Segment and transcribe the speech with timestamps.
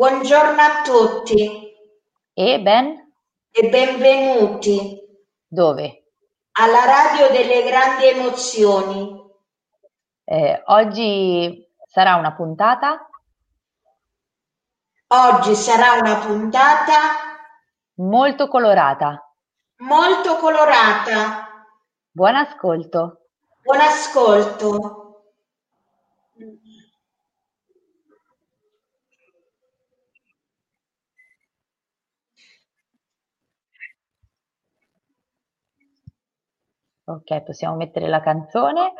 [0.00, 1.74] buongiorno a tutti
[2.32, 3.12] e ben
[3.50, 4.98] e benvenuti
[5.46, 6.04] dove?
[6.52, 9.22] alla radio delle grandi emozioni.
[10.24, 13.06] Eh, oggi sarà una puntata
[15.08, 16.94] Oggi sarà una puntata
[17.96, 19.22] molto colorata.
[19.80, 21.66] molto colorata.
[22.10, 23.26] Buon ascolto.
[23.62, 24.99] Buon ascolto.
[37.10, 38.92] Ok, possiamo mettere la canzone.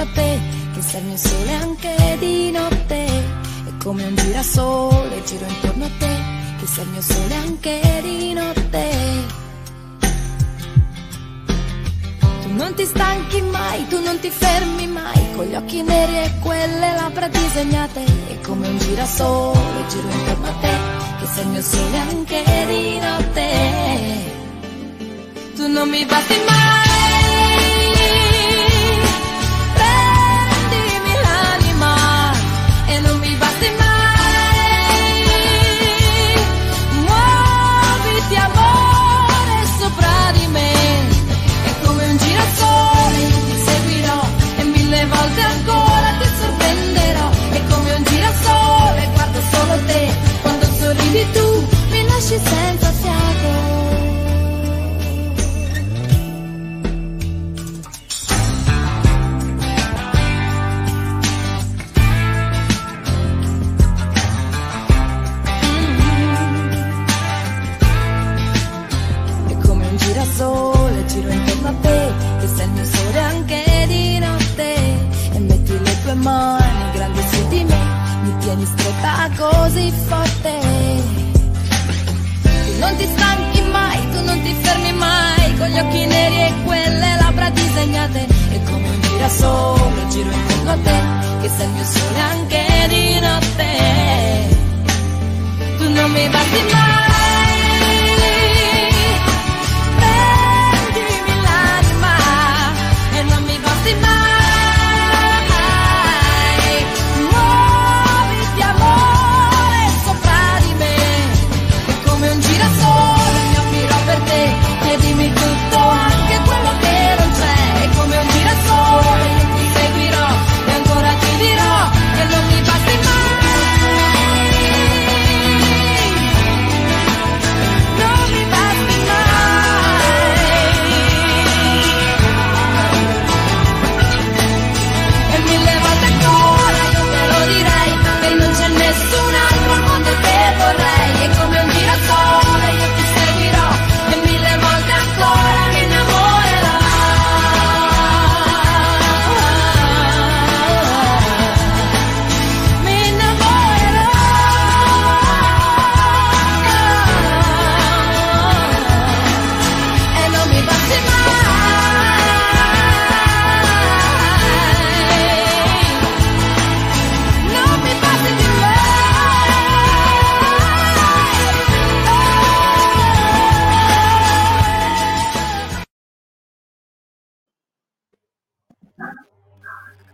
[0.00, 0.40] A te,
[0.74, 3.04] che sei il mio sole anche di notte.
[3.04, 6.16] È come un girasole, giro intorno a te,
[6.58, 8.86] che sei il mio sole anche di notte.
[12.42, 16.32] Tu non ti stanchi mai, tu non ti fermi mai, con gli occhi neri e
[16.42, 18.04] quelle labbra disegnate.
[18.04, 20.76] È come un girasole, giro intorno a te,
[21.20, 24.36] che sei il mio sole anche di notte.
[25.56, 27.27] Tu non mi basti mai,
[52.38, 52.87] mi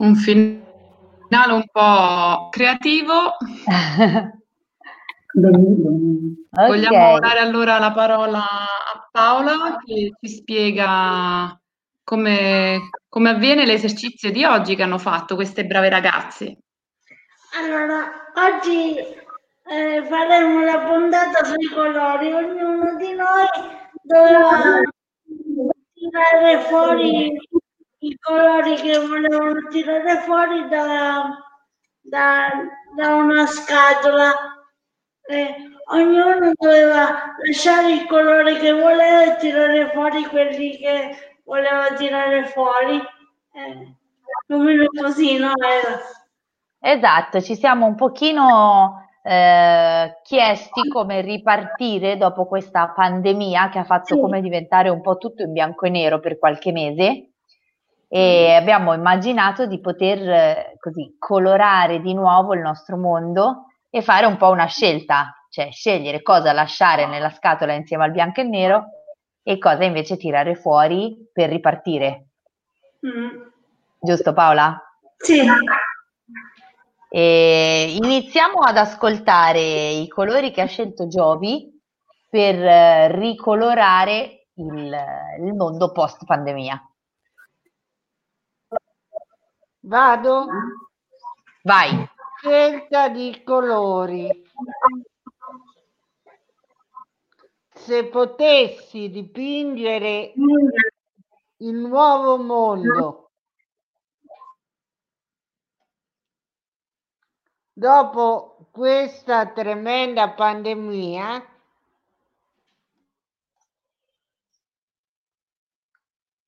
[0.05, 3.37] Un finale un po' creativo,
[5.33, 6.35] Benissimo.
[6.51, 11.59] Vogliamo dare allora la parola a Paola che ci spiega
[12.05, 16.59] come, come avviene l'esercizio di oggi che hanno fatto queste brave ragazze.
[17.59, 18.05] Allora,
[18.35, 22.31] oggi eh, faremo la puntata sui colori.
[22.31, 23.47] Ognuno di noi
[24.03, 24.83] doveva
[25.95, 27.39] tirare fuori
[28.05, 31.39] i colori che volevano tirare fuori da,
[32.01, 32.51] da,
[32.97, 34.33] da una scatola.
[35.27, 35.55] Eh,
[35.93, 42.97] ognuno doveva lasciare il colore che voleva e tirare fuori quelli che voleva tirare fuori.
[43.53, 43.97] Eh,
[44.47, 45.53] più o meno così, no?
[45.56, 45.99] Era.
[46.81, 54.17] esatto, ci siamo un pochino eh, chiesti come ripartire dopo questa pandemia che ha fatto
[54.17, 54.21] Sì.
[54.21, 57.34] come diventare un po' tutto in bianco e nero per qualche mese
[58.17, 64.25] e abbiamo immaginato di poter eh, così colorare di nuovo il nostro mondo e fare
[64.25, 68.85] un po' una scelta, cioè scegliere cosa lasciare nella scatola insieme al bianco e nero
[69.43, 72.29] e cosa invece tirare fuori per ripartire.
[73.05, 73.49] Mm.
[73.99, 74.81] Giusto Paola?
[75.17, 75.45] Sì.
[77.09, 81.69] E iniziamo ad ascoltare i colori che ha scelto Giovi
[82.31, 84.97] per eh, ricolorare il,
[85.45, 86.81] il mondo post pandemia.
[89.87, 90.47] Vado?
[91.63, 92.09] Vai.
[92.39, 94.43] Scelta di colori.
[97.69, 100.33] Se potessi dipingere
[101.59, 103.31] il nuovo mondo
[107.75, 111.45] dopo questa tremenda pandemia,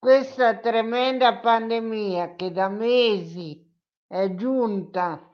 [0.07, 3.61] questa tremenda pandemia che da mesi
[4.07, 5.29] è giunta,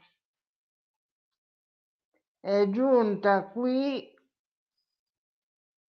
[2.40, 4.18] è giunta qui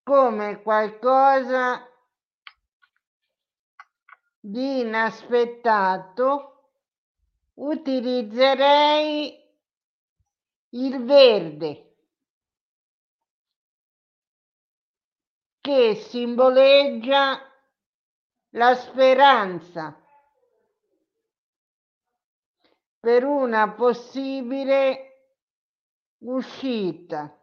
[0.02, 1.90] come qualcosa
[4.38, 6.72] di inaspettato,
[7.54, 9.50] utilizzerei
[10.72, 11.96] il verde
[15.62, 17.53] che simboleggia
[18.54, 20.00] la speranza
[23.00, 25.10] per una possibile
[26.18, 27.36] uscita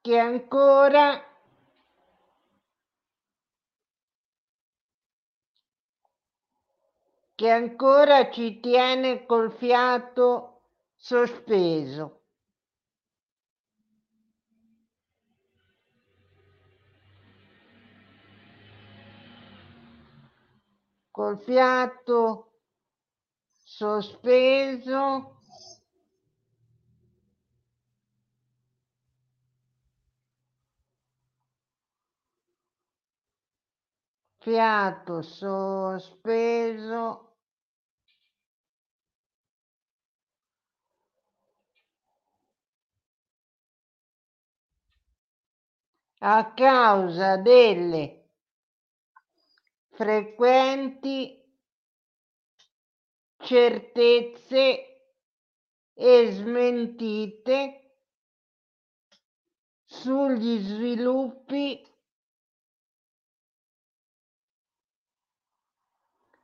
[0.00, 1.24] che ancora
[7.34, 10.60] che ancora ci tiene col fiato
[10.94, 12.19] sospeso.
[21.20, 22.50] Col fiato
[23.62, 25.36] sospeso.
[34.38, 37.34] Fiato sospeso.
[46.20, 48.19] A causa delle
[50.00, 51.38] frequenti
[53.36, 55.02] certezze
[55.92, 57.98] e smentite
[59.84, 61.86] sugli sviluppi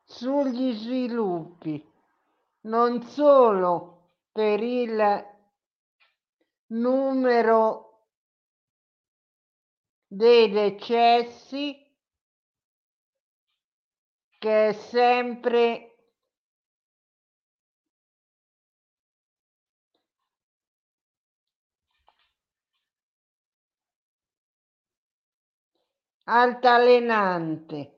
[0.05, 1.83] sugli sviluppi
[2.65, 5.25] non solo per il
[6.67, 8.11] numero
[10.07, 11.86] dei decessi
[14.47, 15.97] che è sempre
[26.27, 27.93] altalenante.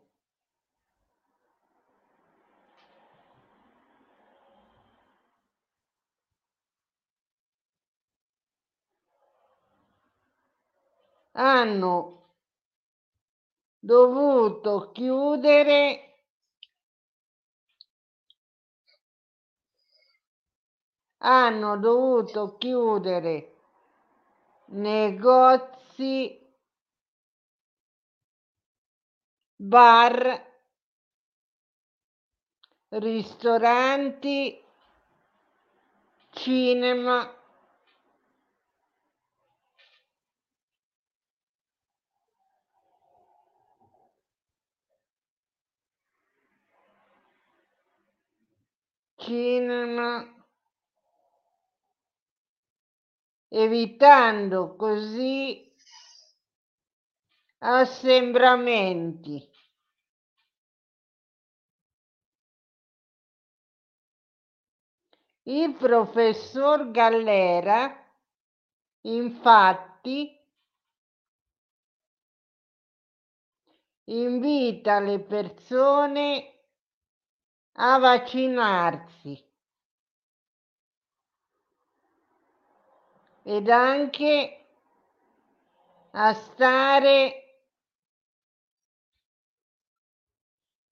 [11.32, 12.32] Hanno
[13.78, 16.07] dovuto chiudere
[21.18, 23.52] hanno dovuto chiudere
[24.70, 26.38] negozi,
[29.56, 30.46] bar,
[32.90, 34.62] ristoranti,
[36.30, 37.34] cinema.
[49.16, 50.37] Cinema.
[53.48, 55.74] Evitando così
[57.58, 59.50] assembramenti.
[65.44, 68.06] Il professor Gallera,
[69.02, 70.38] infatti,
[74.04, 76.52] invita le persone
[77.72, 79.47] a vaccinarsi
[83.48, 84.66] ed anche
[86.10, 87.62] a stare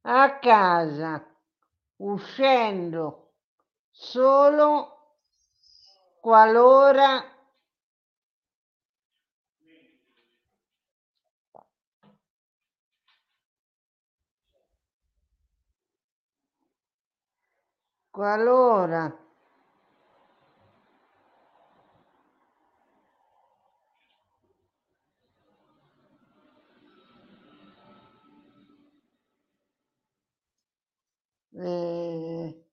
[0.00, 1.22] a casa
[1.96, 3.34] uscendo
[3.90, 5.18] solo
[6.18, 7.22] qualora
[18.10, 19.25] qualora
[31.58, 32.64] eh,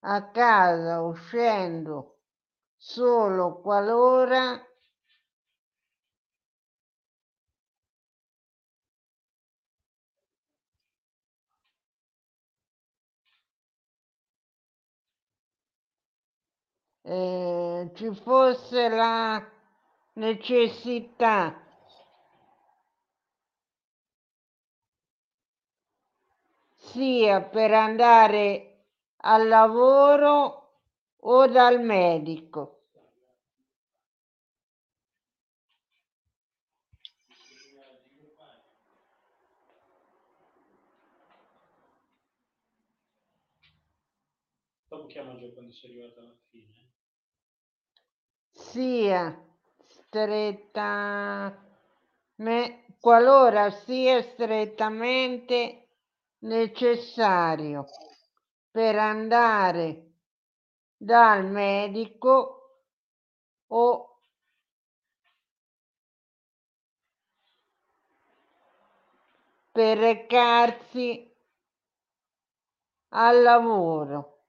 [0.00, 2.18] a casa uscendo
[2.76, 4.60] solo qualora
[17.02, 19.44] eh, ci fosse la
[20.14, 21.65] necessità
[26.96, 28.84] sia per andare
[29.18, 30.70] al lavoro
[31.14, 32.84] o dal medico.
[44.88, 46.74] Dopo chiama già quando sei arrivata alla fine.
[48.52, 49.38] sia
[49.88, 51.54] stretta
[52.36, 55.85] me- qualora sia strettamente
[56.46, 57.86] necessario
[58.70, 60.12] per andare
[60.96, 62.80] dal medico
[63.66, 64.20] o
[69.72, 71.34] per recarsi
[73.08, 74.44] al lavoro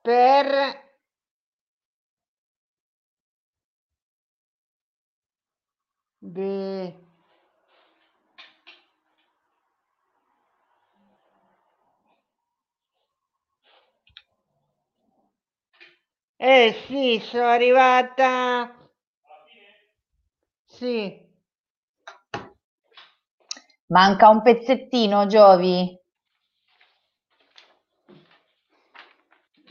[0.00, 0.82] per
[6.24, 6.94] Beh,
[16.46, 18.72] Eh sì, sono arrivata.
[20.66, 21.24] Sì,
[23.94, 25.98] Manca un pezzettino, Giovi.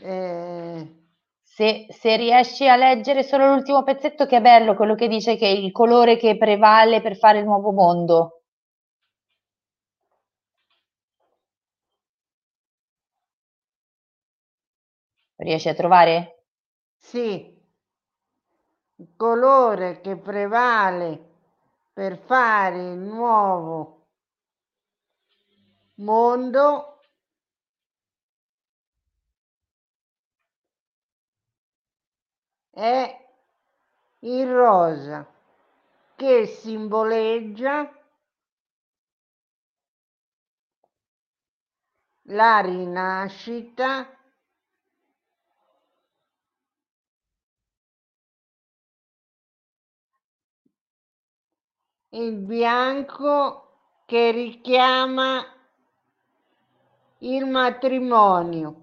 [0.00, 0.86] eh,
[1.42, 5.46] Se, se riesci a leggere solo l'ultimo pezzetto, che è bello, quello che dice che
[5.46, 8.42] è il colore che prevale per fare il nuovo mondo.
[15.36, 16.43] Riesci a trovare?
[17.04, 17.52] Sì.
[18.96, 21.32] Il colore che prevale
[21.92, 24.06] per fare il nuovo
[25.96, 27.00] mondo
[32.70, 33.28] è
[34.20, 35.26] il rosa
[36.16, 37.92] che simboleggia
[42.28, 44.08] la rinascita
[52.14, 53.70] il bianco
[54.04, 55.44] che richiama
[57.18, 58.82] il matrimonio.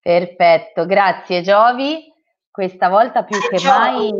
[0.00, 2.12] Perfetto, grazie Giovi.
[2.50, 4.12] Questa volta più che mai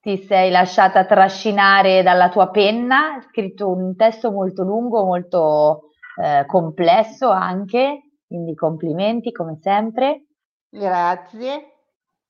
[0.00, 5.90] ti sei lasciata trascinare dalla tua penna, hai scritto un testo molto lungo, molto
[6.22, 10.26] eh, complesso anche, quindi complimenti come sempre.
[10.68, 11.75] Grazie.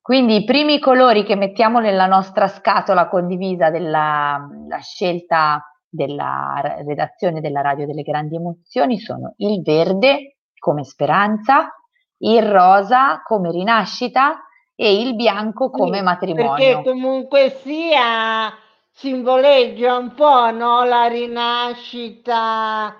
[0.06, 7.40] Quindi i primi colori che mettiamo nella nostra scatola condivisa della la scelta della redazione
[7.40, 11.74] della Radio delle Grandi Emozioni sono il verde come speranza,
[12.18, 14.44] il rosa come rinascita
[14.76, 16.54] e il bianco come Sì, matrimonio.
[16.54, 18.54] Perché comunque sia
[18.92, 20.84] simboleggia un po', no?
[20.84, 22.94] La rinascita,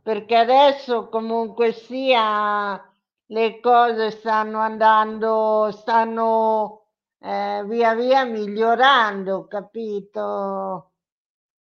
[0.00, 2.80] perché adesso comunque sia
[3.32, 6.82] le cose stanno andando, stanno
[7.18, 10.92] eh, via via migliorando, capito?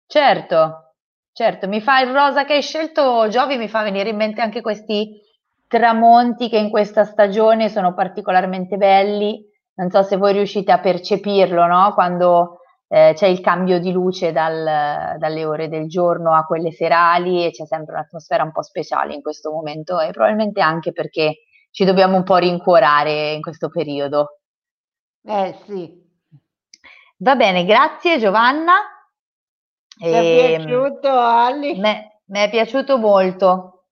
[0.07, 0.95] Certo,
[1.33, 4.61] certo, mi fa il rosa che hai scelto, Giovi, mi fa venire in mente anche
[4.61, 5.21] questi
[5.69, 9.47] tramonti che in questa stagione sono particolarmente belli.
[9.75, 11.95] Non so se voi riuscite a percepirlo, no?
[11.95, 12.59] Quando
[12.89, 17.51] eh, c'è il cambio di luce dal- dalle ore del giorno a quelle serali e
[17.53, 21.37] c'è sempre un'atmosfera un po' speciale in questo momento e probabilmente anche perché
[21.71, 24.41] ci dobbiamo un po' rincuorare in questo periodo.
[25.25, 26.09] Eh sì.
[27.19, 28.75] Va bene, grazie Giovanna.
[29.99, 31.79] Ti è piaciuto Ali?
[31.79, 33.85] Mi è piaciuto molto.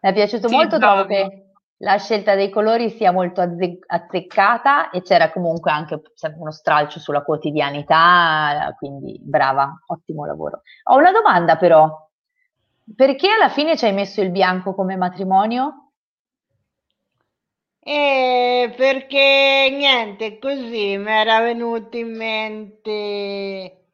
[0.00, 4.90] Mi è piaciuto Sì, molto, trovo che la scelta dei colori sia molto azze- azzeccata
[4.90, 10.62] e c'era comunque anche sempre uno stralcio sulla quotidianità, quindi brava, ottimo lavoro.
[10.84, 12.08] Ho una domanda però,
[12.96, 15.91] perché alla fine ci hai messo il bianco come matrimonio?
[17.84, 23.88] Eh, perché niente, così mi era venuto in mente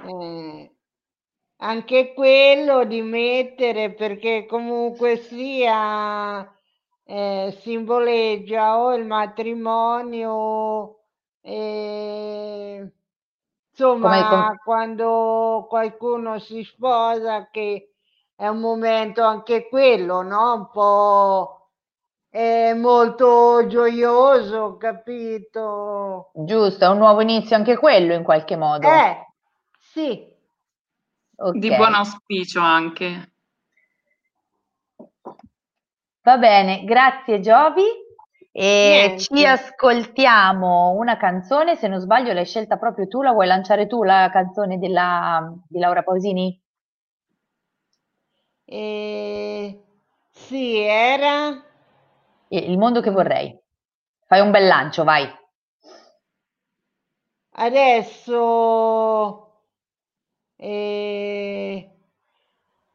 [0.00, 0.74] eh,
[1.58, 6.52] anche quello di mettere, perché comunque sia
[7.04, 11.00] eh, simboleggia o il matrimonio,
[11.42, 12.92] eh,
[13.70, 17.94] insomma, quando qualcuno si sposa, che
[18.34, 20.54] è un momento anche quello, no?
[20.54, 21.57] Un po'
[22.30, 26.30] è molto gioioso, capito?
[26.34, 28.88] Giusto, è un nuovo inizio anche quello in qualche modo.
[28.88, 29.26] Eh,
[29.78, 30.26] sì.
[31.52, 31.76] Di Ok.
[31.76, 33.32] buon auspicio anche.
[36.22, 37.84] Va bene, grazie Giovi.
[38.50, 39.18] E Niente.
[39.18, 44.02] ci ascoltiamo una canzone, se non sbaglio l'hai scelta proprio tu, la vuoi lanciare tu
[44.02, 46.60] la canzone della, di Laura Pausini?
[48.64, 49.80] Eh,
[50.32, 51.67] sì, era
[52.48, 53.56] Il mondo che vorrei.
[54.26, 55.28] Fai un bel lancio, vai.
[57.58, 59.46] adesso
[60.56, 61.90] eh,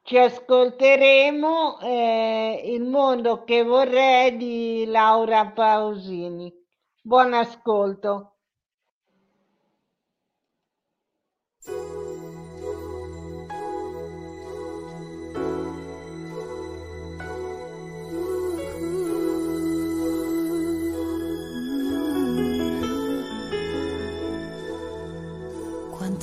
[0.03, 6.53] ci ascolteremo eh, Il mondo che vorrei di Laura Pausini.
[7.01, 8.32] Buon ascolto.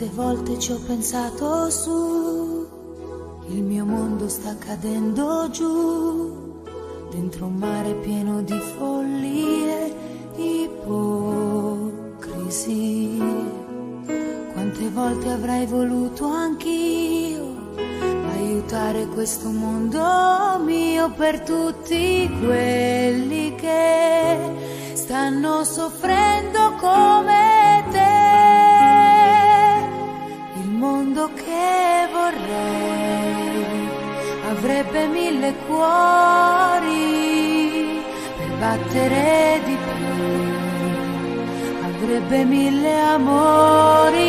[0.01, 2.67] Quante volte ci ho pensato su,
[3.49, 6.63] il mio mondo sta cadendo giù,
[7.11, 9.95] dentro un mare pieno di follie,
[10.37, 11.29] ipocrisie.
[14.55, 17.75] Quante volte avrei voluto anch'io
[18.33, 24.39] aiutare questo mondo mio per tutti quelli che
[24.95, 27.60] stanno soffrendo come
[31.21, 33.89] mondo che vorrei.
[34.51, 36.83] Avrebbe mille cuori
[38.37, 40.15] per battere di più,
[41.85, 44.29] avrebbe mille amori.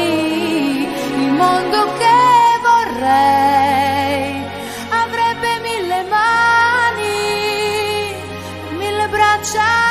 [1.23, 4.43] Il mondo che vorrei.
[4.89, 7.10] Avrebbe mille mani,
[8.77, 9.90] mille braccia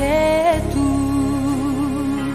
[0.00, 2.34] anche tu.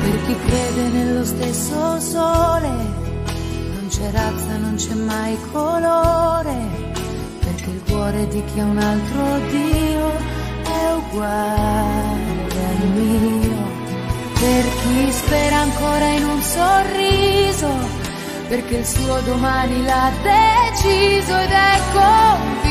[0.00, 6.56] Per chi crede nello stesso sole, non c'è razza, non c'è mai colore,
[7.40, 10.10] perché il cuore di chi ha un altro Dio
[10.62, 13.74] è uguale al mio.
[14.38, 17.68] Per chi spera ancora in un sorriso,
[18.48, 22.65] perché il suo domani l'ha deciso ed è convinto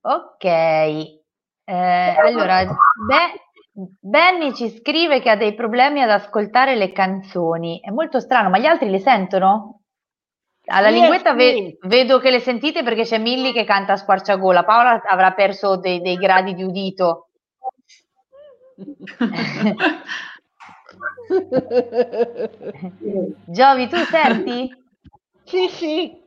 [0.00, 1.20] Ok, eh,
[1.64, 7.80] allora, Be- Benny ci scrive che ha dei problemi ad ascoltare le canzoni.
[7.80, 9.80] È molto strano, ma gli altri le sentono?
[10.66, 14.64] Alla Sì, linguetta ve- vedo che le sentite perché c'è Milly che canta a squarciagola.
[14.64, 17.30] Paola avrà perso dei, dei gradi di udito.
[23.46, 24.70] Giovi, tu senti?
[25.44, 26.26] Sì, sì.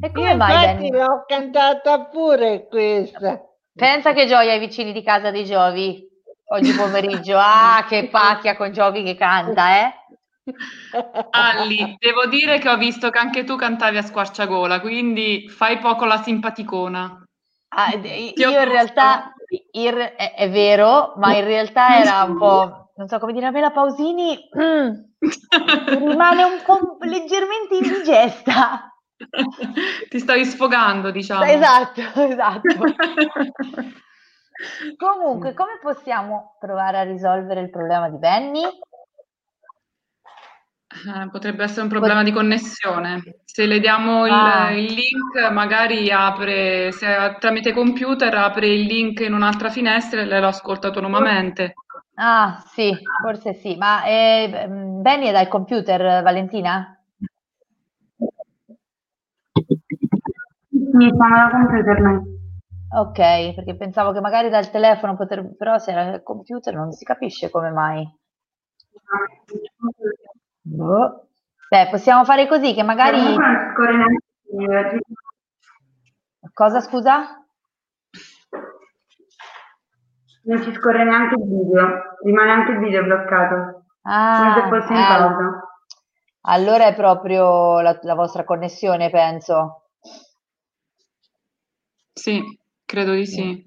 [0.00, 0.90] E Io come mai, infatti Benny?
[0.90, 3.40] l'ho cantata pure questa.
[3.74, 6.06] Pensa che gioia ai vicini di casa dei Giovi
[6.46, 7.36] oggi pomeriggio.
[7.38, 9.92] Ah, che pacchia con Giovi che canta, eh?
[11.30, 16.04] Alli, devo dire che ho visto che anche tu cantavi a squarciagola, quindi fai poco
[16.04, 17.22] la simpaticona.
[17.68, 19.32] Ah, io in realtà,
[19.72, 23.50] in è, è vero, ma in realtà era un po', non so come dire, a
[23.50, 24.90] me la Pausini mm,
[25.98, 28.93] rimane un po' leggermente indigesta.
[30.08, 31.44] Ti stavi sfogando, diciamo.
[31.44, 32.60] Esatto, esatto.
[34.96, 38.62] Comunque, come possiamo provare a risolvere il problema di Benny?
[40.94, 43.20] Eh, potrebbe essere un problema di connessione.
[43.44, 44.70] Se le diamo il, Ah.
[44.70, 50.40] il link, magari apre, se tramite computer apre il link in un'altra finestra e lei
[50.40, 51.74] lo ascolta autonomamente.
[52.14, 56.93] Ah, sì, forse sì, ma eh, Benny è dal computer, Valentina?
[60.96, 62.32] Mi sono da computer noi.
[62.96, 67.04] Ok, perché pensavo che magari dal telefono potrebbe, però se era il computer non si
[67.04, 68.08] capisce come mai.
[70.62, 71.26] Boh.
[71.68, 73.18] Beh, possiamo fare così che magari...
[76.52, 77.44] Cosa, scusa?
[80.44, 83.54] Non ci scorre neanche il video, rimane anche il video bloccato,
[84.02, 85.68] come se Ah, fosse in eh, pausa.
[86.42, 89.83] allora è proprio la, la vostra connessione, penso.
[92.14, 92.42] Sì,
[92.84, 93.66] credo di sì.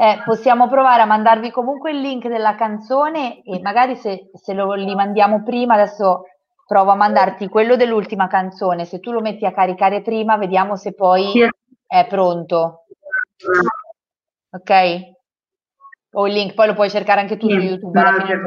[0.00, 4.72] Eh, possiamo provare a mandarvi comunque il link della canzone e magari se, se lo
[4.72, 6.22] li mandiamo prima, adesso
[6.66, 10.94] provo a mandarti quello dell'ultima canzone, se tu lo metti a caricare prima, vediamo se
[10.94, 11.48] poi
[11.86, 12.84] è pronto,
[14.50, 15.00] ok?
[16.12, 18.40] O il link, poi lo puoi cercare anche tu su YouTube alla fine.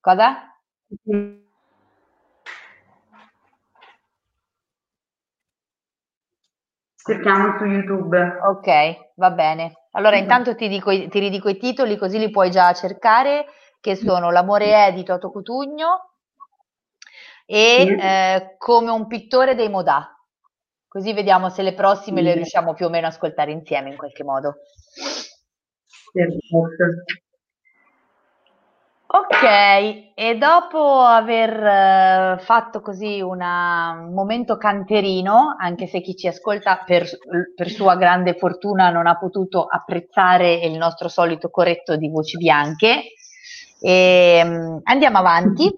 [0.00, 0.52] Cosa?
[7.04, 8.16] Cerchiamo su YouTube.
[8.46, 9.72] Ok, va bene.
[9.92, 13.46] Allora intanto ti, dico ti ridico i titoli così li puoi già cercare,
[13.80, 16.10] che sono L'amore è di Toto Cutugno
[17.44, 17.88] e Sì.
[17.88, 20.16] eh, Come un pittore dei Modà.
[20.88, 22.36] Così vediamo se le prossime le Sì.
[22.36, 24.56] riusciamo più o meno a ascoltare insieme in qualche modo.
[26.12, 27.04] Perfetto.
[29.14, 29.42] Ok,
[30.14, 36.82] e dopo aver eh, fatto così una- un momento canterino, anche se chi ci ascolta
[36.86, 37.06] per,
[37.54, 43.12] per sua grande fortuna non ha potuto apprezzare il nostro solito corretto di voci bianche,
[43.80, 45.70] ehm, andiamo avanti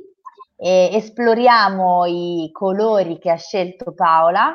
[0.56, 4.54] e esploriamo i colori che ha scelto Paola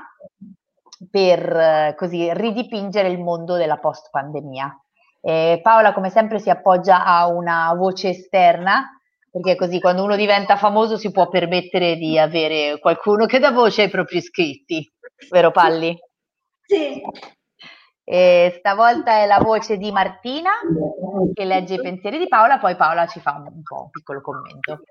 [1.11, 4.73] per eh, così ridipingere il mondo della post-pandemia.
[5.21, 10.55] Eh, Paola, come sempre, si appoggia a una voce esterna, perché così quando uno diventa
[10.55, 14.91] famoso si può permettere di avere qualcuno che dà voce ai propri iscritti,
[15.29, 15.97] vero Palli?
[16.65, 17.01] Sì,
[18.03, 20.51] E stavolta è la voce di Martina
[21.34, 24.21] che legge i pensieri di Paola, poi Paola ci fa un, un po' un piccolo
[24.21, 24.82] commento.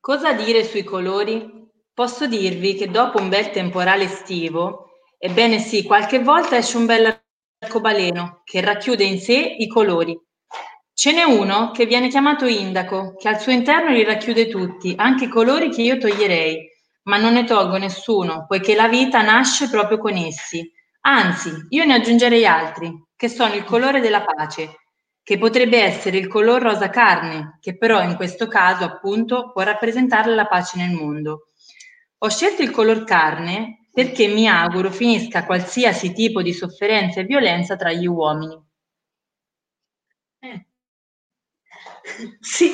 [0.00, 1.68] Cosa dire sui colori?
[1.92, 7.24] Posso dirvi che dopo un bel temporale estivo, ebbene sì, qualche volta esce un bel
[7.66, 10.18] arcobaleno che racchiude in sé i colori.
[10.94, 15.24] Ce n'è uno che viene chiamato indaco, che al suo interno li racchiude tutti, anche
[15.24, 16.56] i colori che io toglierei,
[17.02, 20.72] ma non ne tolgo nessuno, poiché la vita nasce proprio con essi.
[21.02, 24.76] Anzi, io ne aggiungerei altri, che sono il colore della pace,
[25.22, 30.34] che potrebbe essere il color rosa carne, che però in questo caso appunto può rappresentare
[30.34, 31.48] la pace nel mondo.
[32.18, 37.76] Ho scelto il color carne perché mi auguro finisca qualsiasi tipo di sofferenza e violenza
[37.76, 38.62] tra gli uomini.
[40.40, 40.66] Eh.
[42.38, 42.72] Sì.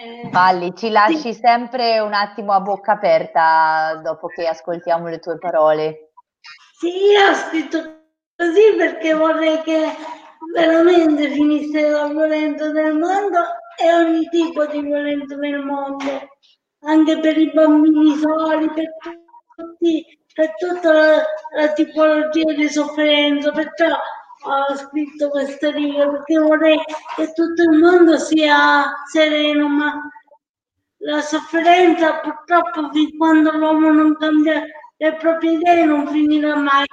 [0.00, 5.38] Eh, Palli, ci lasci sempre un attimo a bocca aperta dopo che ascoltiamo le tue
[5.38, 6.12] parole.
[6.78, 7.78] sì, io ho scritto
[8.36, 9.86] così perché vorrei che
[10.54, 13.40] veramente finisse la violenza nel mondo
[13.76, 16.28] e ogni tipo di violenza nel mondo,
[16.82, 19.29] anche per i bambini soli, per tutti,
[20.34, 21.24] per tutta la,
[21.56, 23.50] la tipologia di sofferenza.
[23.50, 23.86] Perciò
[24.42, 26.80] ho scritto queste righe perché vorrei
[27.16, 30.00] che tutto il mondo sia sereno, ma
[31.02, 34.62] la sofferenza purtroppo fin quando l'uomo non cambia
[34.96, 36.84] le proprie idee non finirà mai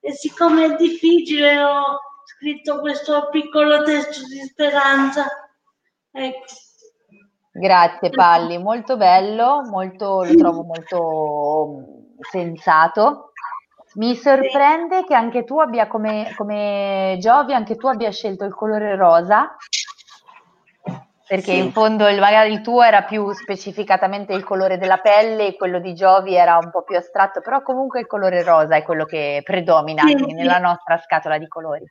[0.00, 5.26] e siccome è difficile ho scritto questo piccolo testo di speranza.
[6.12, 6.44] Ecco.
[7.52, 13.32] Grazie Palli, molto bello, molto, lo trovo molto sensato.
[13.94, 18.94] Mi sorprende che anche tu abbia come, come Giovi, anche tu abbia scelto il colore
[18.94, 19.56] rosa,
[21.26, 21.56] perché Sì.
[21.58, 25.80] in fondo il- magari il tuo era più specificatamente il colore della pelle e quello
[25.80, 29.40] di Giovi era un po' più astratto, però comunque il colore rosa è quello che
[29.42, 31.84] predomina Sì, nella nostra scatola di colori.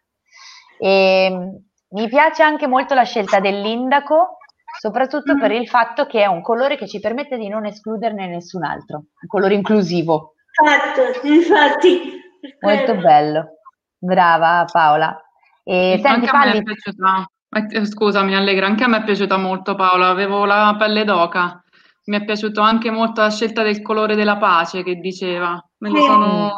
[0.78, 1.56] E, mm,
[1.90, 4.38] mi piace anche molto la scelta dell'indaco,
[4.80, 8.64] soprattutto per il fatto che è un colore che ci permette di non escluderne nessun
[8.64, 10.34] altro, un colore inclusivo.
[10.64, 12.22] Esatto, infatti.
[12.62, 13.58] Molto bello,
[13.98, 15.20] brava Paola.
[15.64, 19.38] E senti, Anche a me Palli, è piaciuta, scusami Allegra, anche a me è piaciuta
[19.38, 21.60] molto Paola, avevo la pelle d'oca.
[22.06, 25.60] Mi è piaciuto anche molto la scelta del colore della pace che diceva.
[25.80, 26.52] Me lo sono,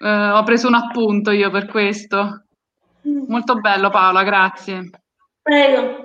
[0.00, 2.44] eh, ho preso un appunto io per questo.
[3.28, 4.88] Molto bello Paola, grazie.
[5.42, 6.00] Prego.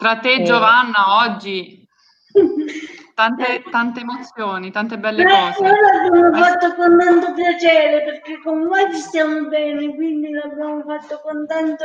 [0.00, 0.44] Tra te e Eh.
[0.44, 1.86] Giovanna oggi
[3.14, 5.60] tante, tante emozioni, tante belle Beh, cose.
[5.68, 11.20] ora l'abbiamo fatto con tanto piacere perché con voi ci stiamo bene, quindi l'abbiamo fatto
[11.22, 11.84] con, tanto,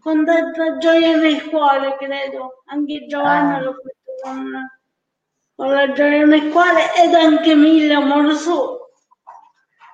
[0.00, 2.62] con tanta gioia nel cuore, credo.
[2.66, 3.60] Anche Giovanna Ah.
[3.62, 4.68] l'ho fatto con,
[5.56, 8.90] con la gioia nel cuore ed anche mille amore suo.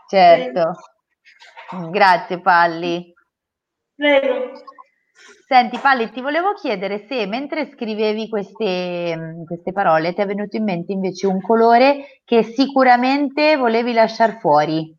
[0.09, 0.74] certo.
[1.90, 3.14] Grazie Palli.
[3.94, 4.53] Prego.
[5.52, 10.56] Senti Palli, ti volevo chiedere se mentre scrivevi queste, mm, queste parole ti è venuto
[10.56, 14.96] in mente invece un colore che sicuramente volevi lasciare fuori.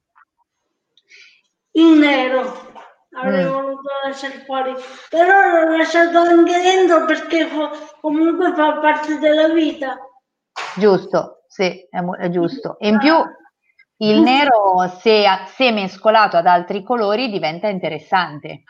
[1.71, 2.69] Il nero
[3.13, 3.49] avrei Mm.
[3.49, 4.73] voluto lasciare fuori,
[5.09, 7.47] però l'ho lasciato anche dentro perché
[8.01, 9.99] comunque fa parte della vita.
[10.75, 12.77] Giusto, sì, è, è giusto.
[12.77, 13.13] E in più
[13.99, 15.23] il nero, se,
[15.55, 18.63] se mescolato ad altri colori, diventa interessante,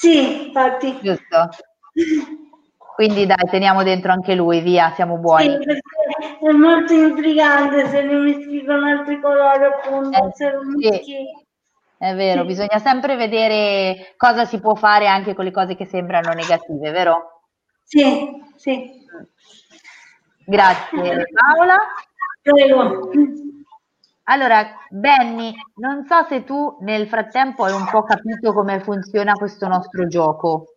[0.00, 0.98] Sì, infatti.
[1.02, 1.50] giusto?
[2.94, 5.58] Quindi dai, teniamo dentro anche lui, via, siamo buoni.
[5.60, 10.88] Sì, è molto intrigante se li mischi con altri colori, appunto, Eh, se lo sì.
[10.88, 11.46] mischi.
[11.98, 12.46] È vero, Sì.
[12.46, 17.42] bisogna sempre vedere cosa si può fare anche con le cose che sembrano negative, vero?
[17.84, 19.04] Sì, sì.
[20.46, 21.76] Grazie Paola.
[22.40, 23.10] Prego.
[24.30, 29.66] Allora, Benny, non so se tu nel frattempo hai un po' capito come funziona questo
[29.66, 30.74] nostro gioco.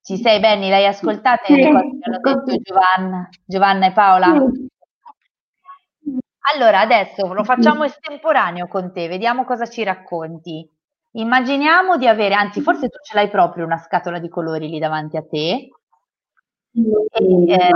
[0.00, 0.68] Ci sei, Benny?
[0.68, 1.56] L'hai ascoltata Sì.
[1.56, 4.26] le cose che hanno detto Giovanna, Giovanna e Paola?
[6.54, 10.68] Allora, adesso lo facciamo estemporaneo con te, vediamo cosa ci racconti.
[11.14, 15.16] Immaginiamo di avere, anzi, forse tu ce l'hai proprio una scatola di colori lì davanti
[15.16, 15.68] a te.
[16.74, 17.70] E, eh,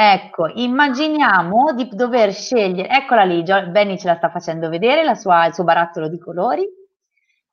[0.00, 5.54] Ecco, immaginiamo di dover scegliere, eccola lì, Benny ce la sta facendo vedere, sua- il
[5.54, 6.64] suo barattolo di colori.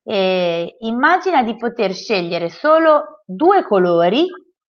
[0.03, 4.25] E immagina di poter scegliere solo due colori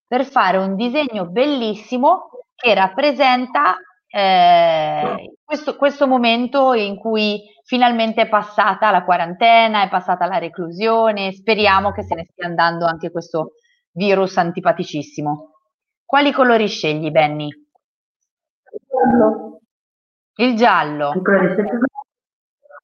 [0.07, 3.77] per fare un disegno bellissimo che rappresenta
[4.09, 11.33] eh, questo, questo momento in cui finalmente è passata la quarantena, è passata la reclusione,
[11.33, 13.53] speriamo che se ne stia andando anche questo
[13.93, 15.51] virus antipaticissimo.
[16.07, 17.49] Quali colori scegli, Benny?
[20.39, 21.11] Il giallo.
[21.11, 21.79] Ancora rispetto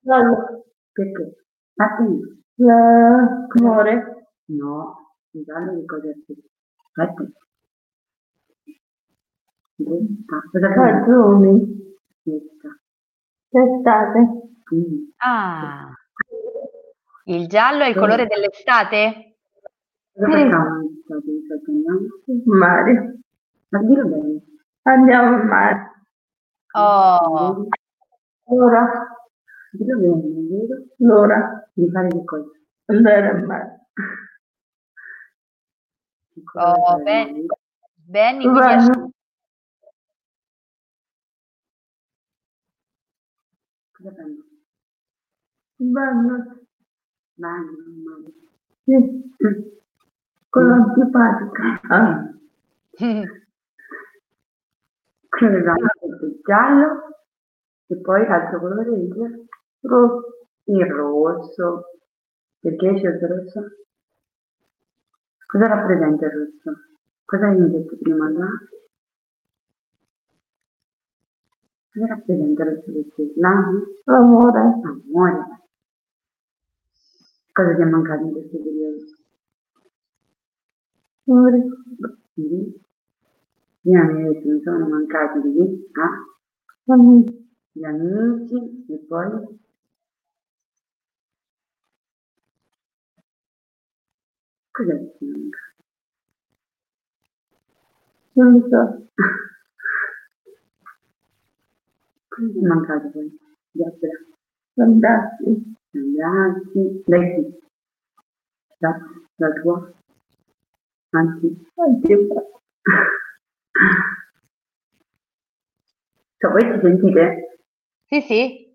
[0.01, 0.65] giallo.
[0.93, 1.45] Perché?
[1.77, 2.41] Ah sì.
[2.57, 4.27] L'amore?
[4.47, 6.13] No, il giallo di cosa è?
[7.03, 7.31] Aspetta.
[10.51, 11.97] Cosa Ragioni.
[13.51, 14.19] L'estate.
[14.75, 15.11] Mm.
[15.19, 15.93] Ah,
[17.25, 19.37] il giallo è il colore dell'estate?
[20.19, 20.81] Andiamo?
[22.45, 23.19] Mare.
[23.69, 24.52] Ma dillo bene.
[24.85, 25.91] Andiamo al mare.
[26.75, 27.69] Oh,
[28.47, 29.09] L'ora.
[30.99, 31.71] L'ora.
[31.75, 32.51] Di fare che cosa?
[32.87, 33.87] Andare al mare.
[36.55, 37.03] Oh, fare?
[37.05, 37.47] Ben-
[38.05, 39.13] Benny, quindi
[43.93, 44.45] Cosa fanno?
[45.79, 46.37] Vanno.
[47.35, 47.73] Vanno,
[48.05, 48.33] vanno.
[48.85, 48.97] Sì.
[50.51, 51.81] Con l'antipatica.
[51.89, 52.31] Ah.
[55.33, 55.89] Quindi abbiamo
[56.21, 57.17] il giallo
[57.87, 59.11] e poi l'altro colore è il
[59.81, 60.37] rosso.
[60.65, 61.85] Il rosso.
[62.61, 63.61] Perché scelto il rosso?
[65.47, 66.81] Cosa rappresenta il rosso?
[67.25, 68.29] Cosa hai detto prima?
[68.29, 68.49] No?
[71.93, 73.33] Cosa rappresenta il rosso?
[73.37, 73.85] L'amore?
[74.05, 74.61] L'amore.
[74.61, 75.61] Amore.
[77.53, 78.99] Cosa ti è mancato in questo periodo?
[82.35, 82.81] Sì.
[83.85, 86.97] Gli amici mi sono mancati di ah,
[87.73, 89.59] gli amici e poi
[94.71, 95.59] cos'è che ti manca?
[98.35, 99.09] Non lo so.
[102.29, 103.39] Cosa ti è mancato poi?
[104.77, 105.75] Abbracci.
[105.91, 107.03] Gli abbracci.
[107.07, 107.59] Lei chi?
[108.79, 108.97] La,
[109.37, 109.93] la tua?
[111.11, 112.29] Anzi, anzi.
[116.39, 117.59] Cioè, voi ci sentite?
[118.07, 118.75] Sì, sì.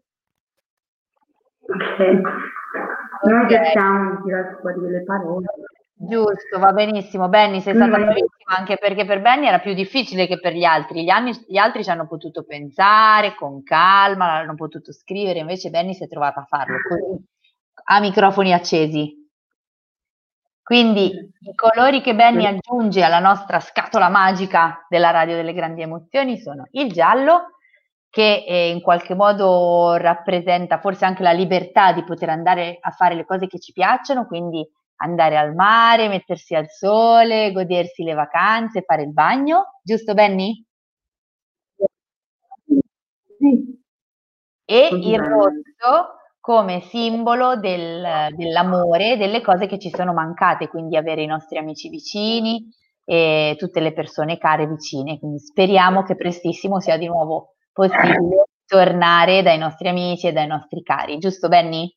[1.61, 1.99] Ok.
[3.23, 3.49] Noi Ok.
[3.49, 5.45] cerchiamo di tirare fuori delle parole.
[5.99, 7.27] Giusto, va benissimo.
[7.27, 11.03] Benny, sei stata bravissima anche perché per Benny era più difficile che per gli altri.
[11.03, 15.93] Gli, anni- gli altri ci hanno potuto pensare con calma, hanno potuto scrivere, invece Benny
[15.95, 17.25] si è trovata a farlo così,
[17.85, 19.16] a microfoni accesi.
[20.67, 21.05] Quindi
[21.39, 26.67] i colori che Benny aggiunge alla nostra scatola magica della radio delle grandi emozioni sono
[26.71, 27.55] il giallo,
[28.09, 33.15] che eh, in qualche modo rappresenta forse anche la libertà di poter andare a fare
[33.15, 38.81] le cose che ci piacciono, quindi andare al mare, mettersi al sole, godersi le vacanze,
[38.81, 40.65] fare il bagno, giusto Benny?
[43.39, 43.79] Sì.
[44.65, 51.21] E il rosso come simbolo del- dell'amore, delle cose che ci sono mancate, quindi avere
[51.21, 52.65] i nostri amici vicini
[53.03, 55.19] e tutte le persone care vicine.
[55.19, 60.81] Quindi speriamo che prestissimo sia di nuovo possibile tornare dai nostri amici e dai nostri
[60.83, 61.93] cari, giusto Benny?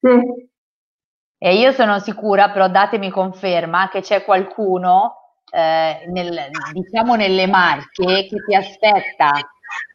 [0.00, 0.48] Sì.
[1.38, 8.26] E io sono sicura, però datemi conferma, che c'è qualcuno, eh, nel- diciamo nelle Marche,
[8.28, 9.30] che ti aspetta.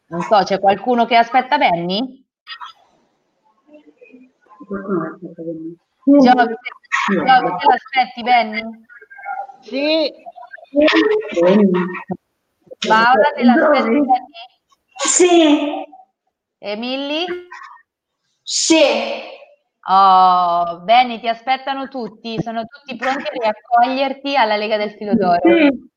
[0.07, 2.25] Non so, c'è qualcuno che aspetta Benny?
[6.05, 6.45] Me.
[6.47, 6.55] te-
[7.59, 8.61] te l'aspetti Benny?
[9.61, 10.13] Sì,
[12.87, 13.89] Paola, te l'aspetti?
[13.89, 14.23] Benny?
[15.03, 15.83] Sì,
[16.63, 17.25] E Milly?
[18.43, 18.83] sì,
[19.87, 25.41] Oh, Benny, ti aspettano tutti, sono tutti pronti a riaccoglierti alla Lega del Filo d'Oro.
[25.41, 25.89] Sì.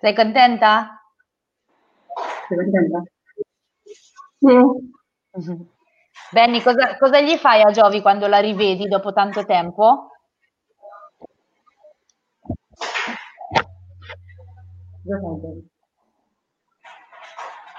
[0.00, 0.98] Sei contenta?
[2.48, 3.02] Sei contenta?
[4.38, 4.56] Sì.
[6.30, 10.08] Benny, cosa, cosa gli fai a Giovi quando la rivedi dopo tanto tempo?
[15.04, 15.70] Cosa fai, Giovi?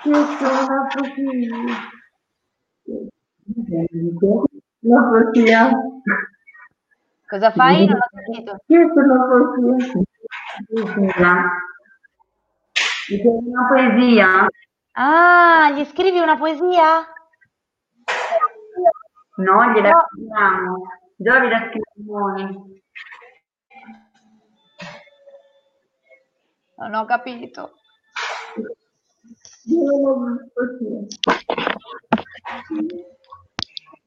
[0.06, 1.92] Io sono poesia.
[4.84, 5.72] La poesia.
[7.28, 7.86] Cosa fai?
[7.86, 8.58] Non ho sentito.
[8.68, 9.28] Io sono
[13.06, 14.48] chiedi una poesia?
[14.96, 17.08] Ah, gli scrivi una poesia?
[19.38, 20.08] No, gliela No.
[20.12, 20.84] scriviamo.
[21.16, 22.68] Giovi la scriviamo.
[26.78, 27.74] Non ho capito.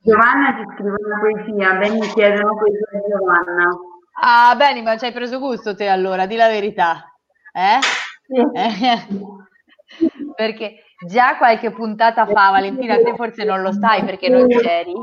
[0.07, 3.77] Giovanna ti scrive una poesia, ben mi chiedono poesia di Giovanna.
[4.23, 7.13] Ah, Benny, ma ci hai preso gusto te allora, di la verità.
[7.53, 7.81] Eh?
[8.55, 9.07] Eh?
[10.37, 14.95] Perché già qualche puntata fa, Valentina, te forse non lo sai perché non c'eri,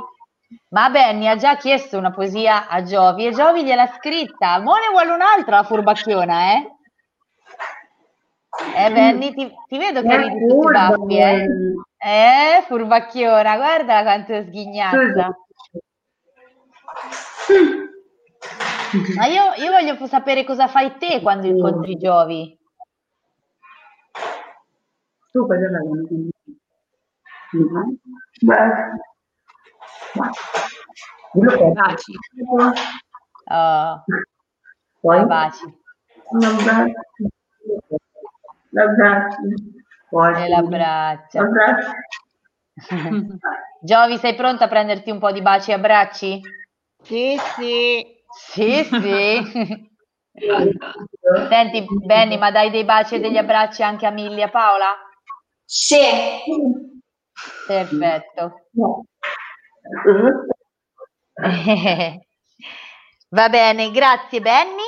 [0.70, 4.60] ma Benny ha già chiesto una poesia a Giovi e Giovi gliel'ha scritta.
[4.62, 6.73] Mo ne vuole un'altra la furbacchiona, eh?
[8.76, 11.46] Eh, Benny, ti, ti vedo che È ridi tutti i baffi, eh?
[11.98, 15.38] Eh, furbacchiona, guarda quanto è sghignazza.
[19.16, 22.60] Ma io, io voglio sapere cosa fai te quando incontri Giovi.
[25.32, 25.68] Tu cosa
[27.72, 28.00] fai?
[28.42, 28.92] Beh.
[31.74, 32.14] Baci.
[33.50, 34.04] Oh,
[35.02, 35.26] Poi?
[35.26, 35.64] baci.
[38.74, 39.38] L'abbraccio.
[40.10, 40.44] Poi.
[40.44, 41.40] e l'abbraccio.
[41.40, 41.92] L'abbraccio.
[43.82, 46.42] Giovi, sei pronta a prenderti un po' di baci e abbracci?
[47.04, 48.22] sì, sì.
[48.36, 49.92] Sì, sì.
[51.50, 54.88] Senti, Benny, ma dai dei baci e degli abbracci anche a Milly e a Paola?
[55.66, 55.98] sì.
[57.68, 58.68] Perfetto.
[63.30, 64.82] Va bene, grazie Benny.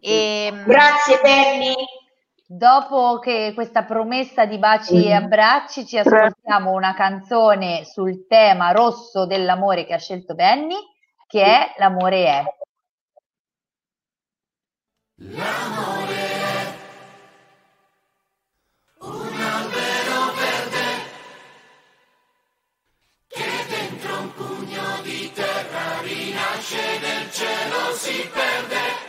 [0.00, 1.74] E, Grazie Benny.
[2.56, 9.26] Dopo che questa promessa di baci e abbracci, ci ascoltiamo una canzone sul tema rosso
[9.26, 10.76] dell'amore che ha scelto Benny,
[11.26, 12.44] che è L'amore è.
[23.68, 29.01] Dentro un pugno di terra rinasce nel cielo, si perde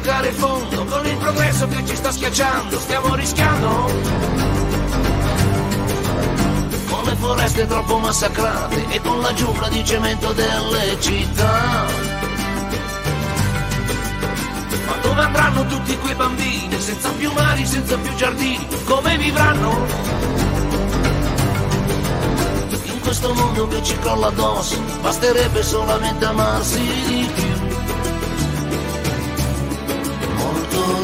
[0.00, 3.68] toccare fondo, con il progresso che ci sta schiacciando, stiamo rischiando.
[6.88, 11.84] Con le foreste troppo massacrate e con la giungla di cemento delle città.
[14.86, 19.86] Ma dove andranno tutti quei bambini, senza più mari, senza più giardini, come vivranno?
[22.84, 27.49] In questo mondo che ci crolla addosso, basterebbe solamente amarsi di più.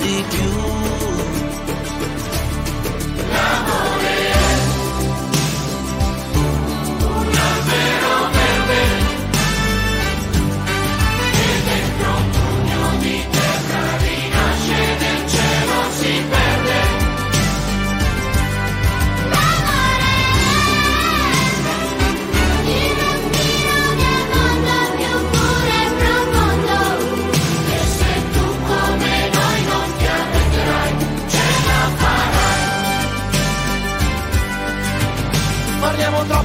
[0.06, 1.15] Molto di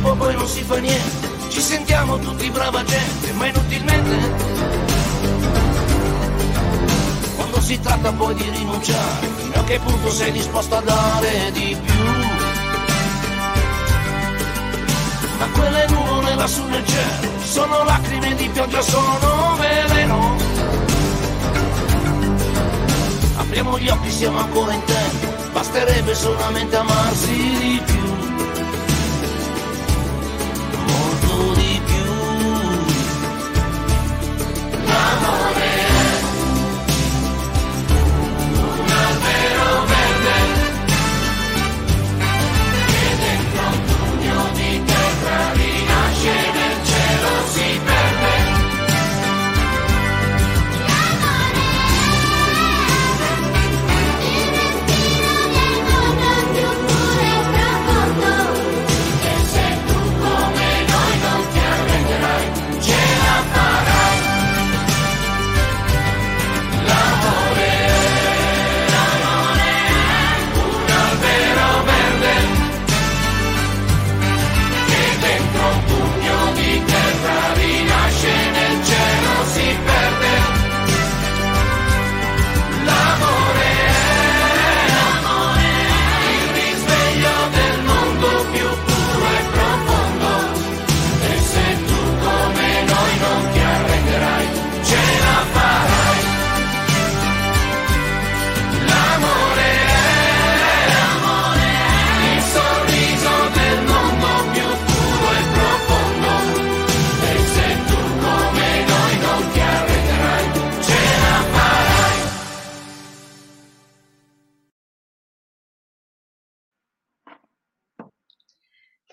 [0.02, 1.30] troppo, poi non si fa niente.
[1.50, 4.34] Ci sentiamo tutti brava gente, ma inutilmente.
[7.36, 11.78] Quando si tratta poi di rinunciare, fino a che punto sei disposto a dare di
[11.84, 12.04] più?
[15.40, 20.36] Ma quelle nuvole lassù nel cielo sono lacrime di pioggia, sono veleno.
[23.38, 28.01] Apriamo gli occhi, siamo ancora in tempo, basterebbe solamente amarsi di più.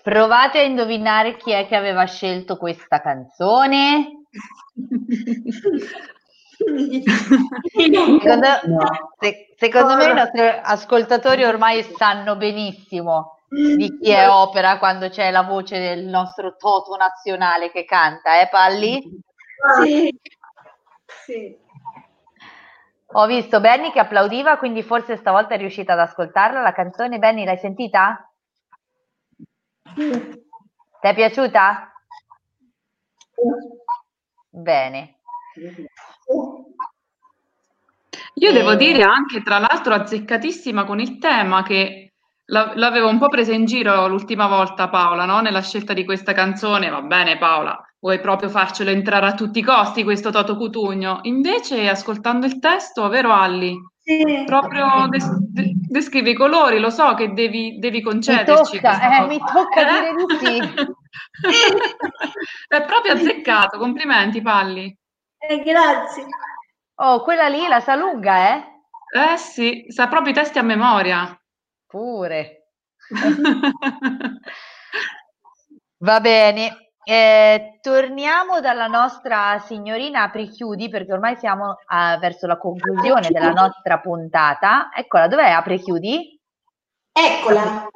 [0.09, 4.23] Provate a indovinare chi è che aveva scelto questa canzone.
[8.17, 8.47] Secondo,
[9.19, 15.29] se- secondo me i nostri ascoltatori ormai sanno benissimo di chi è opera quando c'è
[15.29, 19.21] la voce del nostro Toto nazionale che canta, eh Palli?
[19.83, 20.19] Sì.
[21.23, 21.55] Sì.
[23.13, 27.19] Ho visto Benny che applaudiva, quindi forse stavolta è riuscita ad ascoltarla la canzone.
[27.19, 28.28] Benny, l'hai sentita?
[29.95, 31.91] Ti è piaciuta?
[34.49, 35.15] Bene.
[38.35, 38.77] Io devo Eh.
[38.77, 42.13] dire anche, tra l'altro, azzeccatissima con il tema che
[42.45, 45.39] la- l'avevo un po' presa in giro l'ultima volta Paola, no?
[45.41, 46.89] Nella scelta di questa canzone.
[46.89, 51.19] Va bene Paola, vuoi proprio farcelo entrare a tutti i costi questo Toto Cutugno?
[51.23, 53.77] Invece, ascoltando il testo, vero Alli?
[54.09, 54.43] Sì.
[54.43, 59.05] Proprio des- de- descrive i colori, lo so che devi, devi Mi concederci tocca, questa
[59.05, 59.27] eh, cosa.
[59.27, 59.85] mi tocca Eh?
[60.01, 60.57] dire di sì.
[62.67, 64.97] È proprio azzeccato, complimenti Palli.
[65.37, 66.25] Eh, grazie.
[66.95, 68.63] Oh, quella lì la sa lunga, eh?
[69.11, 71.39] Eh sì, sa proprio i testi a memoria.
[71.85, 72.71] Pure.
[75.99, 76.88] Va bene.
[77.03, 83.99] Eh, torniamo dalla nostra signorina Apri-Chiudi perché ormai siamo ah, verso la conclusione della nostra
[83.99, 84.89] puntata.
[84.95, 86.39] Eccola, dov'è Apri-Chiudi?
[87.11, 87.87] Eccola.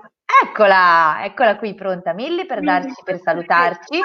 [0.44, 4.02] Eccola, eccola qui pronta Milli per darci, per salutarci.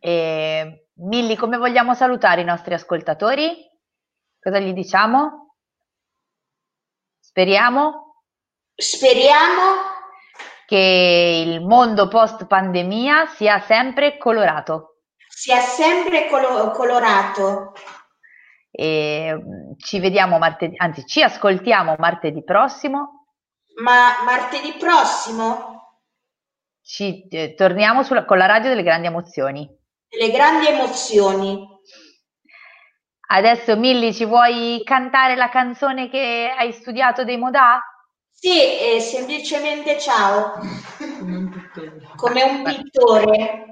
[0.00, 3.70] E, Milli, come vogliamo salutare i nostri ascoltatori?
[4.40, 5.56] Cosa gli diciamo?
[7.18, 8.04] Speriamo
[8.76, 9.93] Speriamo
[10.74, 15.02] che il mondo post pandemia sia sempre colorato.
[15.28, 17.74] sia sempre colo- colorato.
[18.72, 23.26] E mm, ci vediamo martedì, anzi ci ascoltiamo martedì prossimo.
[23.82, 26.00] Ma martedì prossimo?
[26.82, 29.68] Ci eh, torniamo sulla- con la radio delle grandi emozioni.
[30.08, 31.68] Le grandi emozioni.
[33.28, 37.80] Adesso Milli, ci vuoi cantare la canzone che hai studiato dei Modà?
[38.44, 40.52] Sì, e semplicemente ciao.
[42.16, 43.64] Come un pittore.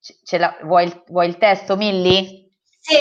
[0.00, 2.50] Ce- ce la- vuoi, il, vuoi il testo, Milli?
[2.80, 2.94] Sì.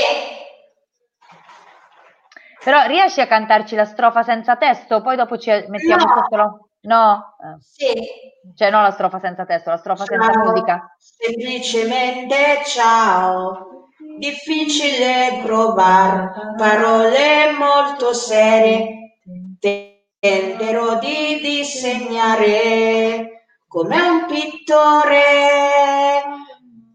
[2.63, 5.01] Però riesci a cantarci la strofa senza testo?
[5.01, 6.13] Poi dopo ci mettiamo No.
[6.15, 6.57] sotto la...
[6.81, 7.35] No?
[7.39, 7.57] Eh.
[7.61, 8.53] Sì.
[8.55, 10.49] Cioè no la strofa senza testo, la strofa senza Ciao.
[10.49, 10.95] musica.
[10.97, 13.82] Semplicemente ciao.
[14.17, 19.17] Difficile trovare parole molto serie.
[19.59, 25.21] Tenterò di disegnare come un pittore.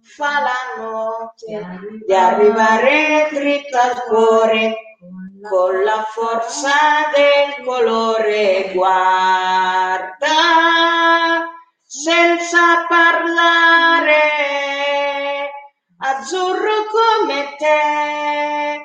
[0.02, 4.76] Fa la notte di arrivare dritto al cuore
[5.48, 6.70] con la forza
[7.14, 8.72] del colore.
[8.74, 10.08] Guarda
[11.90, 14.12] senza parlare,
[16.00, 18.78] azzurro come te,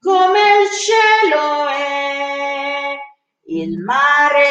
[0.00, 2.94] come il cielo è,
[3.46, 4.44] il mare,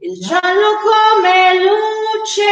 [0.00, 2.44] il giallo come luce,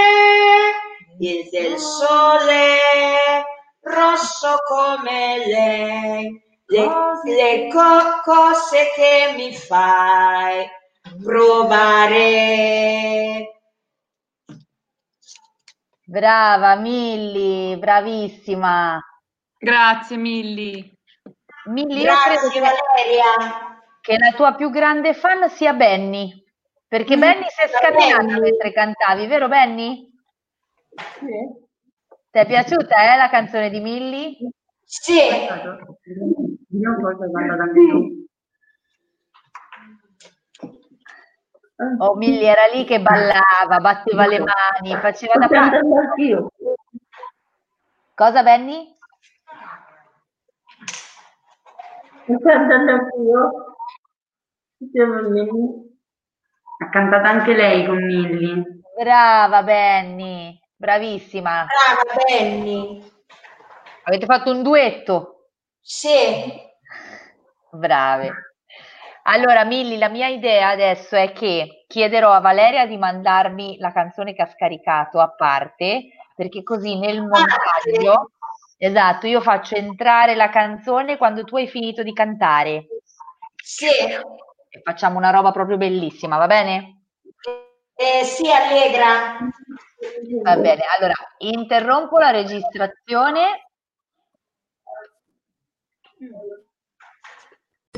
[1.18, 3.44] il del sole,
[3.82, 6.88] rosso come lei, le,
[7.24, 10.66] le co- cose che mi fai
[11.22, 12.22] provare.
[16.12, 19.00] Brava Milli, bravissima.
[19.58, 20.92] Grazie Milli.
[21.70, 23.80] Milli, Grazie, che, Valeria.
[24.02, 26.44] che la tua più grande fan sia Benny,
[26.86, 28.40] perché Mm, Benny si è Benny.
[28.40, 30.12] mentre cantavi, vero Benny?
[30.90, 34.36] Ti è piaciuta eh, la canzone di Milli?
[34.84, 35.16] Sì.
[35.18, 36.96] Io
[41.98, 45.70] Oh, Milli era lì che ballava, batteva le mani, faceva da Sto parte.
[45.70, 46.50] cantando anch'io.
[48.14, 48.96] Cosa Benny?
[52.24, 53.50] Sto cantando anch'io.
[56.78, 58.80] Ha cantato anche lei con Milly.
[59.00, 61.66] Brava Benny, bravissima.
[61.66, 63.10] Brava Benny.
[64.04, 65.48] Avete fatto un duetto?
[65.80, 66.60] Sì.
[67.70, 68.51] Brave.
[69.24, 74.34] Allora, Milli, la mia idea adesso è che chiederò a Valeria di mandarmi la canzone
[74.34, 78.32] che ha scaricato a parte, perché così nel montaggio,
[78.76, 82.86] esatto, io faccio entrare la canzone quando tu hai finito di cantare.
[83.54, 83.86] Sì.
[83.86, 87.02] E facciamo una roba proprio bellissima, va bene?
[87.94, 89.38] Eh, sì, Allegra.
[90.42, 93.68] Va bene, allora interrompo la registrazione.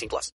[0.00, 0.28] 18 plus.